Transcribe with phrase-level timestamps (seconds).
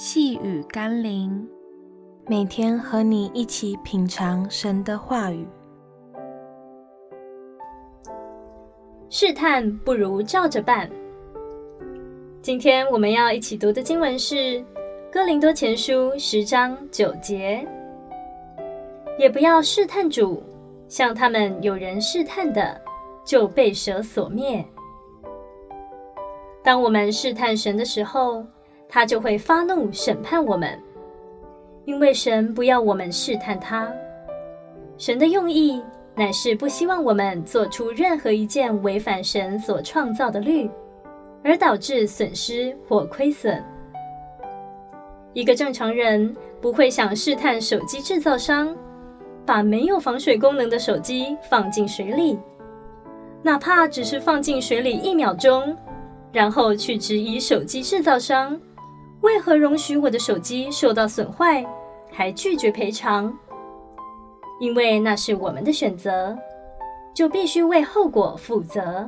[0.00, 1.44] 细雨甘霖，
[2.28, 5.44] 每天和你一起品尝神的话语。
[9.08, 10.88] 试探不如照着办。
[12.40, 14.36] 今天我们要一起读的经文是
[15.12, 17.66] 《哥林多前书》十章九节。
[19.18, 20.40] 也不要试探主，
[20.86, 22.80] 像他们有人试探的，
[23.24, 24.64] 就被蛇所灭。
[26.62, 28.46] 当我们试探神的时候，
[28.88, 30.80] 他就会发怒审判我们，
[31.84, 33.92] 因为神不要我们试探他。
[34.96, 35.82] 神的用意
[36.14, 40.68] 乃是不希望我们做出任何一件违反神所创造的律，
[41.44, 43.62] 而导致损失或亏损。
[45.34, 48.74] 一个正常人不会想试探手机制造商，
[49.46, 52.38] 把没有防水功能的手机放进水里，
[53.42, 55.76] 哪怕只是放进水里一秒钟，
[56.32, 58.58] 然后去质疑手机制造商。
[59.28, 61.62] 为何容许我的手机受到损坏，
[62.10, 63.30] 还拒绝赔偿？
[64.58, 66.34] 因为那是我们的选择，
[67.12, 69.06] 就必须为后果负责。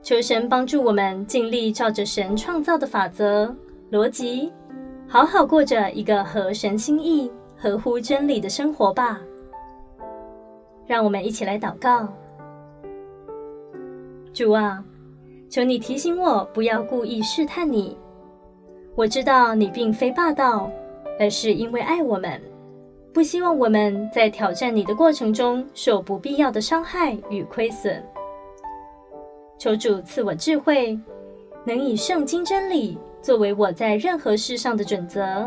[0.00, 3.52] 求神帮助我们尽力照着神创造的法则、
[3.90, 4.52] 逻辑，
[5.08, 9.20] 好好过着一个合神心意、合乎真理的生活吧。
[10.86, 12.06] 让我们一起来祷告：
[14.32, 14.84] 主啊，
[15.50, 17.98] 求你提醒我，不要故意试探你。
[18.96, 20.70] 我知道你并非霸道，
[21.20, 22.40] 而是因为爱我们，
[23.12, 28.02] 不希望我们在挑战你的过程中受不必要的伤害与亏损。
[29.58, 30.98] 求主赐我智慧，
[31.66, 35.46] 能以圣经真理作为我在任何事上的准则。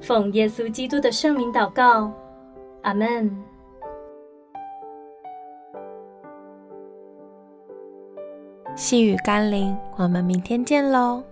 [0.00, 2.10] 奉耶稣基督的圣名祷告，
[2.80, 3.30] 阿门。
[8.74, 11.22] 细雨甘霖，我们明天见喽。